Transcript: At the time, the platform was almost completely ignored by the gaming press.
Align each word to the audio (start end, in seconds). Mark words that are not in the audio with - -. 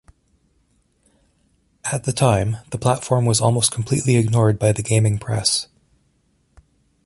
At 1.93 2.05
the 2.05 2.11
time, 2.11 2.57
the 2.71 2.79
platform 2.79 3.27
was 3.27 3.39
almost 3.39 3.69
completely 3.71 4.15
ignored 4.17 4.57
by 4.57 4.71
the 4.71 4.81
gaming 4.81 5.19
press. 5.19 5.67